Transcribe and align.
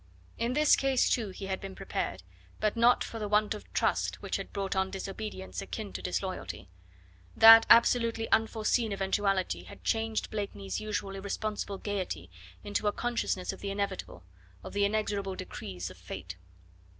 In 0.39 0.53
this 0.53 0.75
case, 0.75 1.07
too, 1.11 1.29
he 1.29 1.45
had 1.45 1.61
been 1.61 1.75
prepared, 1.75 2.23
but 2.59 2.75
not 2.75 3.03
for 3.03 3.19
the 3.19 3.27
want 3.27 3.53
of 3.53 3.71
trust 3.71 4.19
which 4.19 4.37
had 4.37 4.51
brought 4.51 4.75
on 4.75 4.89
disobedience 4.89 5.61
akin 5.61 5.93
to 5.93 6.01
disloyalty. 6.01 6.69
That 7.35 7.67
absolutely 7.69 8.27
unforeseen 8.31 8.93
eventuality 8.93 9.65
had 9.65 9.83
changed 9.83 10.31
Blakeney's 10.31 10.81
usual 10.81 11.15
irresponsible 11.17 11.77
gaiety 11.77 12.31
into 12.63 12.87
a 12.87 12.91
consciousness 12.91 13.53
of 13.53 13.59
the 13.59 13.69
inevitable, 13.69 14.23
of 14.63 14.73
the 14.73 14.85
inexorable 14.85 15.35
decrees 15.35 15.91
of 15.91 15.97
Fate. 15.97 16.35